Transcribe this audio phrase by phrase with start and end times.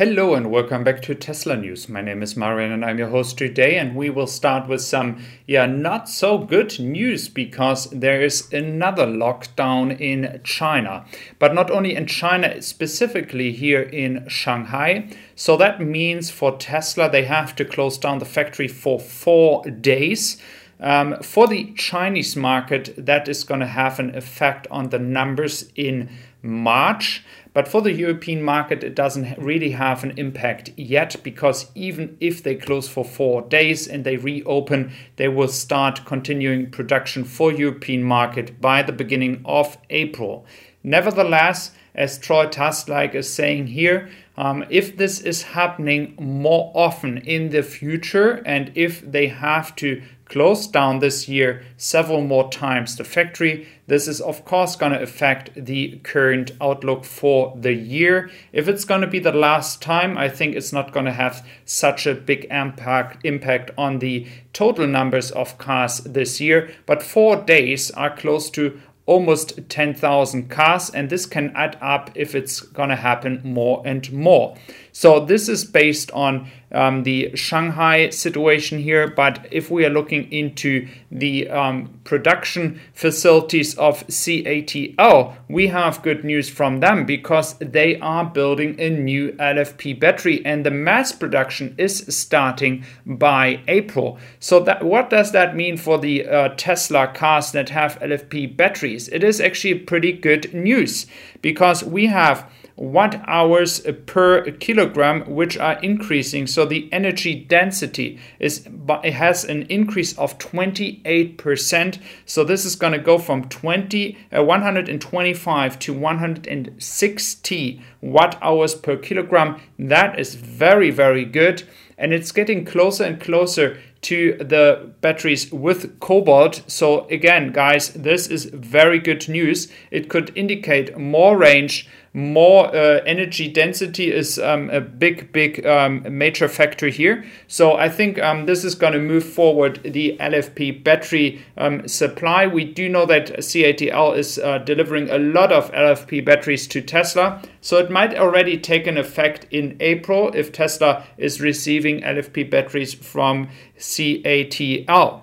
[0.00, 1.86] Hello and welcome back to Tesla News.
[1.86, 5.22] My name is Marian and I'm your host today and we will start with some
[5.46, 11.04] yeah not so good news because there is another lockdown in China.
[11.38, 15.10] But not only in China, specifically here in Shanghai.
[15.36, 20.40] So that means for Tesla they have to close down the factory for 4 days.
[20.82, 25.70] Um, for the Chinese market, that is going to have an effect on the numbers
[25.76, 26.08] in
[26.42, 27.24] March.
[27.52, 32.42] But for the European market, it doesn't really have an impact yet because even if
[32.42, 38.04] they close for four days and they reopen, they will start continuing production for European
[38.04, 40.46] market by the beginning of April.
[40.82, 44.08] Nevertheless, as Troy Teslike is saying here,
[44.38, 50.02] um, if this is happening more often in the future and if they have to
[50.24, 55.02] close down this year several more times the factory, this is of course going to
[55.02, 58.30] affect the current outlook for the year.
[58.52, 61.46] If it's going to be the last time, I think it's not going to have
[61.66, 67.44] such a big impact impact on the total numbers of cars this year, but 4
[67.44, 68.80] days are close to
[69.10, 74.56] almost 10,000 cars, and this can add up if it's to happen more and more.
[74.92, 80.30] So, this is based on um, the Shanghai situation here, but if we are looking
[80.32, 87.98] into the um, production facilities of CATL, we have good news from them because they
[88.00, 94.18] are building a new LFP battery and the mass production is starting by April.
[94.38, 99.08] So, that, what does that mean for the uh, Tesla cars that have LFP batteries?
[99.08, 101.06] It is actually pretty good news
[101.42, 102.50] because we have
[102.80, 106.46] watt hours per kilogram which are increasing.
[106.46, 108.66] So the energy density is
[109.04, 114.42] it has an increase of 28% so this is going to go from 20 uh,
[114.42, 119.60] 125 to 160 watt hours per kilogram.
[119.78, 121.64] That is very very good.
[121.98, 126.62] And it's getting closer and closer to the batteries with cobalt.
[126.66, 129.70] So again, guys, this is very good news.
[129.90, 136.04] It could indicate more range more uh, energy density is um, a big, big um,
[136.10, 137.24] major factor here.
[137.46, 142.48] So I think um, this is going to move forward the LFP battery um, supply.
[142.48, 147.42] We do know that CATL is uh, delivering a lot of LFP batteries to Tesla.
[147.60, 152.92] So it might already take an effect in April if Tesla is receiving LFP batteries
[152.92, 155.22] from CATL.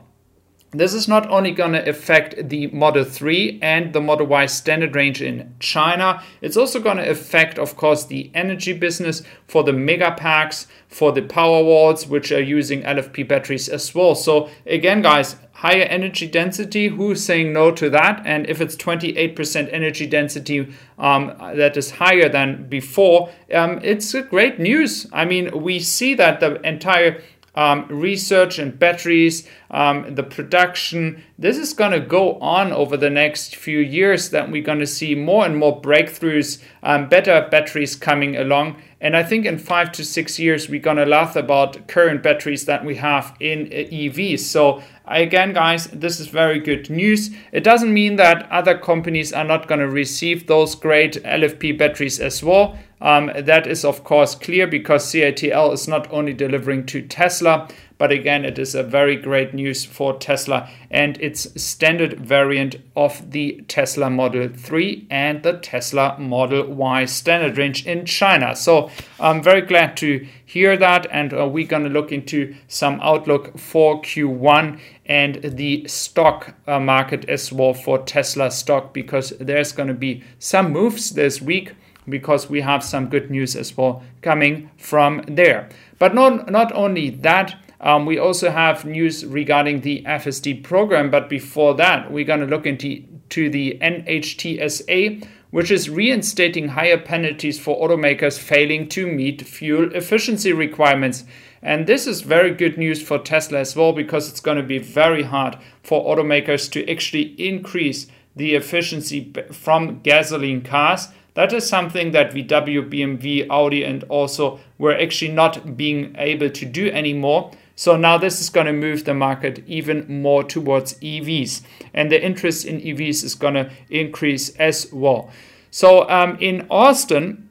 [0.71, 4.95] This is not only going to affect the Model 3 and the Model Y standard
[4.97, 9.71] range in China, it's also going to affect, of course, the energy business for the
[9.71, 14.13] mega packs, for the power walls, which are using LFP batteries as well.
[14.13, 18.21] So, again, guys, higher energy density, who's saying no to that?
[18.25, 24.59] And if it's 28% energy density um, that is higher than before, um, it's great
[24.59, 25.07] news.
[25.13, 27.21] I mean, we see that the entire
[27.57, 31.23] um, research and batteries, um, the production.
[31.37, 34.29] This is going to go on over the next few years.
[34.29, 38.81] That we're going to see more and more breakthroughs, um, better batteries coming along.
[38.99, 42.65] And I think in five to six years, we're going to laugh about current batteries
[42.65, 44.39] that we have in uh, EVs.
[44.39, 47.29] So again, guys, this is very good news.
[47.51, 52.19] It doesn't mean that other companies are not going to receive those great LFP batteries
[52.19, 52.77] as well.
[52.99, 58.11] Um, that is, of course, clear because CATL is not only delivering to Tesla, but
[58.11, 63.63] again, it is a very great news for Tesla and its standard variant of the
[63.67, 68.55] Tesla Model 3 and the Tesla Model Y standard range in China.
[68.55, 72.99] So I'm very glad to hear that, and uh, we're going to look into some
[73.01, 79.71] outlook for Q1 and the stock uh, market as well for Tesla stock because there's
[79.71, 81.73] going to be some moves this week
[82.09, 85.67] because we have some good news as well coming from there.
[85.99, 91.29] But not, not only that, um, we also have news regarding the FSD program, but
[91.29, 97.59] before that, we're going to look into to the NHTSA, which is reinstating higher penalties
[97.59, 101.23] for automakers failing to meet fuel efficiency requirements.
[101.61, 104.79] And this is very good news for Tesla as well because it's going to be
[104.79, 112.13] very hard for automakers to actually increase the efficiency from gasoline cars that is something
[112.13, 117.51] that VW, BMW, Audi, and also were actually not being able to do anymore.
[117.77, 121.61] So now this is going to move the market even more towards EVs,
[121.93, 125.29] and the interest in EVs is going to increase as well.
[125.69, 127.47] So um, in Austin,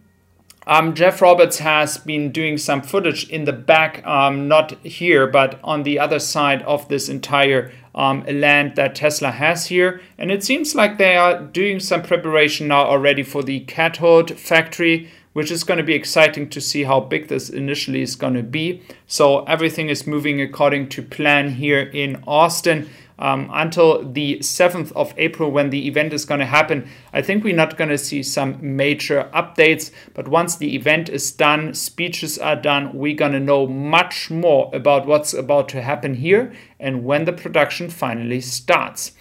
[0.67, 5.61] um, Jeff Roberts has been doing some footage in the back, um, not here, but
[5.63, 10.01] on the other side of this entire um, land that Tesla has here.
[10.19, 15.09] And it seems like they are doing some preparation now already for the cathode factory,
[15.37, 18.43] which is going to be exciting to see how big this initially is going to
[18.43, 18.81] be.
[19.07, 22.89] So everything is moving according to plan here in Austin
[23.19, 26.89] um, until the 7th of April when the event is going to happen.
[27.13, 31.31] I think we're not going to see some major updates, but once the event is
[31.33, 36.15] done, speeches are done, we're going to know much more about what's about to happen
[36.15, 39.13] here and when the production finally starts.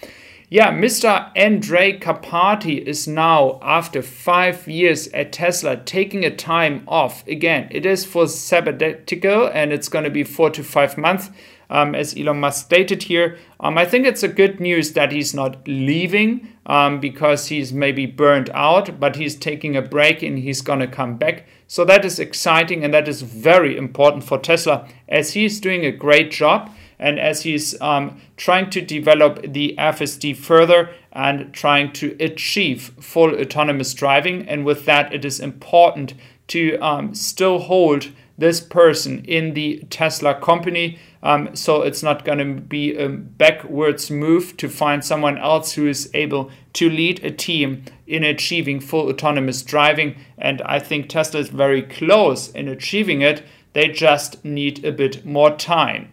[0.48, 1.34] Yeah, Mr.
[1.36, 7.28] Andrej Karpathy is now, after five years at Tesla, taking a time off.
[7.28, 11.32] Again, it is for sabbatical and it's going to be four to five months
[11.72, 13.40] um, as Elon Musk stated here.
[13.60, 18.06] Um, I think it's a good news that he's not leaving um, because he's maybe
[18.06, 21.48] burned out, but he's taking a break and he's going to come back.
[21.66, 25.92] So that is exciting and that is very important for Tesla as he's doing a
[25.92, 26.70] great job
[27.00, 33.34] and as he's um, trying to develop the FSD further and trying to achieve full
[33.40, 34.48] autonomous driving.
[34.48, 36.14] And with that, it is important
[36.48, 41.00] to um, still hold this person in the Tesla company.
[41.24, 45.88] Um, so it's not going to be a backwards move to find someone else who
[45.88, 50.18] is able to lead a team in achieving full autonomous driving.
[50.38, 53.44] And I think Tesla is very close in achieving it.
[53.74, 56.12] They just need a bit more time.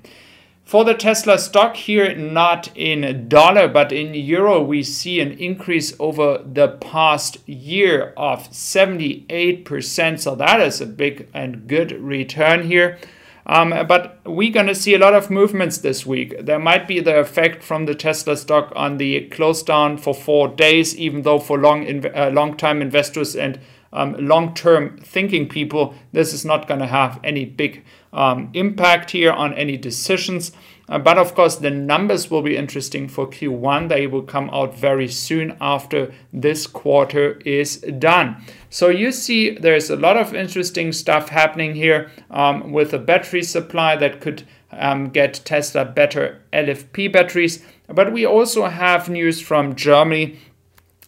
[0.65, 5.95] For the Tesla stock here, not in dollar but in euro, we see an increase
[5.99, 10.21] over the past year of 78%.
[10.21, 12.99] So that is a big and good return here.
[13.45, 16.47] Um, but we're going to see a lot of movements this week.
[16.47, 20.49] There might be the effect from the Tesla stock on the close down for four
[20.49, 23.59] days, even though for long, uh, long time investors and
[23.93, 29.11] um, long term thinking people, this is not going to have any big um, impact
[29.11, 30.53] here on any decisions.
[30.89, 33.89] Uh, but of course, the numbers will be interesting for Q1.
[33.89, 38.45] They will come out very soon after this quarter is done.
[38.69, 43.43] So you see, there's a lot of interesting stuff happening here um, with a battery
[43.43, 44.43] supply that could
[44.73, 47.65] um, get Tesla better LFP batteries.
[47.87, 50.39] But we also have news from Germany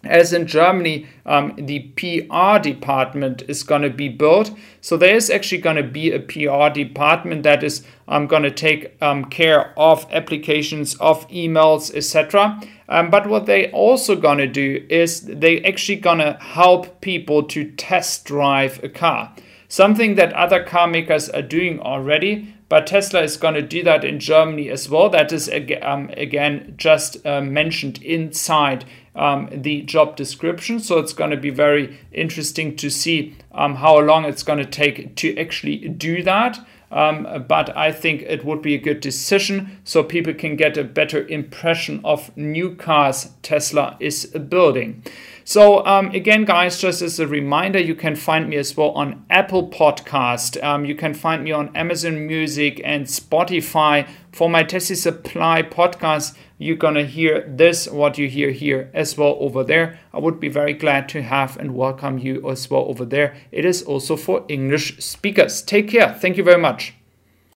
[0.06, 4.51] as in Germany, um, the PR department is going to be built.
[4.81, 8.51] So there is actually going to be a PR department that is um, going to
[8.51, 12.61] take um, care of applications, of emails, etc.
[12.89, 17.43] Um, but what they also going to do is they actually going to help people
[17.45, 19.35] to test drive a car.
[19.69, 24.05] Something that other car makers are doing already, but Tesla is going to do that
[24.05, 25.09] in Germany as well.
[25.09, 25.51] That is
[25.83, 30.81] um, again just uh, mentioned inside um, the job description.
[30.81, 34.64] So it's going to be very interesting to see um, how long it's going to
[34.64, 36.58] take to actually do that.
[36.90, 40.84] Um, but I think it would be a good decision so people can get a
[40.84, 45.02] better impression of new cars Tesla is building.
[45.43, 49.25] So um, again, guys, just as a reminder, you can find me as well on
[49.28, 50.62] Apple Podcast.
[50.62, 54.08] Um, you can find me on Amazon Music and Spotify.
[54.32, 59.62] For my Tessi-Supply podcast, you're gonna hear this, what you hear here as well over
[59.62, 60.00] there.
[60.14, 63.37] I would be very glad to have and welcome you as well over there.
[63.52, 65.61] It is also for English speakers.
[65.61, 66.14] Take care.
[66.14, 66.94] Thank you very much.